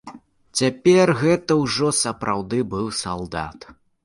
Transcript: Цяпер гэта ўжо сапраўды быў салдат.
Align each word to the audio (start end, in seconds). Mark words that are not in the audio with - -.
Цяпер 0.61 1.11
гэта 1.21 1.57
ўжо 1.61 1.93
сапраўды 2.01 2.63
быў 2.73 2.89
салдат. 3.03 3.71